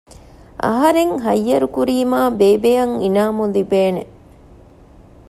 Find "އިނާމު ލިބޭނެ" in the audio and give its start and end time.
3.03-4.03